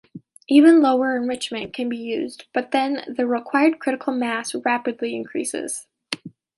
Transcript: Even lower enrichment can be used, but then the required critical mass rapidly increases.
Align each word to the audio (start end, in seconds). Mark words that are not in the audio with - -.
Even 0.49 0.81
lower 0.81 1.15
enrichment 1.15 1.73
can 1.75 1.87
be 1.87 1.95
used, 1.99 2.45
but 2.55 2.71
then 2.71 3.03
the 3.07 3.27
required 3.27 3.77
critical 3.77 4.11
mass 4.11 4.55
rapidly 4.55 5.13
increases. 5.15 5.85